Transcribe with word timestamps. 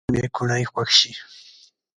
نن 0.05 0.11
مې 0.13 0.23
کوڼۍ 0.35 0.63
خوږ 0.71 0.89
شي 0.99 1.11